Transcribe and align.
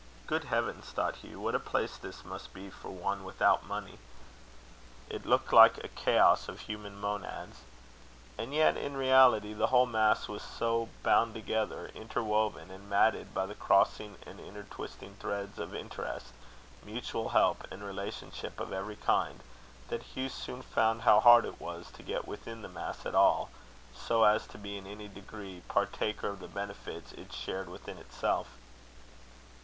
"Good 0.25 0.45
heavens!" 0.45 0.85
thought 0.89 1.17
Hugh; 1.17 1.39
"what 1.39 1.53
a 1.53 1.59
place 1.59 1.95
this 1.95 2.25
must 2.25 2.55
be 2.55 2.71
for 2.71 2.89
one 2.89 3.23
without 3.23 3.67
money!" 3.67 3.99
It 5.11 5.27
looked 5.27 5.53
like 5.53 5.77
a 5.77 5.89
chaos 5.89 6.49
of 6.49 6.61
human 6.61 6.99
nomads. 6.99 7.59
And 8.35 8.51
yet, 8.51 8.75
in 8.75 8.97
reality, 8.97 9.53
the 9.53 9.67
whole 9.67 9.85
mass 9.85 10.27
was 10.27 10.41
so 10.41 10.89
bound 11.03 11.35
together, 11.35 11.91
interwoven, 11.93 12.71
and 12.71 12.89
matted, 12.89 13.31
by 13.35 13.45
the 13.45 13.53
crossing 13.53 14.15
and 14.25 14.39
inter 14.39 14.63
twisting 14.71 15.17
threads 15.19 15.59
of 15.59 15.75
interest, 15.75 16.33
mutual 16.83 17.29
help, 17.29 17.67
and 17.69 17.83
relationship 17.83 18.59
of 18.59 18.73
every 18.73 18.95
kind, 18.95 19.41
that 19.89 20.01
Hugh 20.01 20.29
soon 20.29 20.63
found 20.63 21.03
how 21.03 21.19
hard 21.19 21.45
it 21.45 21.61
was 21.61 21.91
to 21.91 22.01
get 22.01 22.27
within 22.27 22.63
the 22.63 22.67
mass 22.69 23.05
at 23.05 23.13
all, 23.13 23.51
so 23.93 24.23
as 24.23 24.47
to 24.47 24.57
be 24.57 24.77
in 24.79 24.87
any 24.87 25.07
degree 25.07 25.61
partaker 25.67 26.29
of 26.29 26.39
the 26.39 26.47
benefits 26.47 27.11
it 27.11 27.31
shared 27.31 27.69
within 27.69 27.99
itself. 27.99 28.47